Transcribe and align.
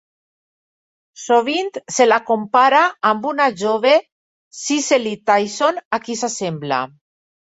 Sovint 1.23 1.67
se 1.97 2.07
la 2.07 2.17
compara 2.29 2.79
amb 3.09 3.27
una 3.31 3.47
jove 3.63 3.91
Cicely 4.61 5.13
Tyson, 5.31 5.79
a 5.99 6.01
qui 6.07 6.17
s'assembla. 6.23 6.81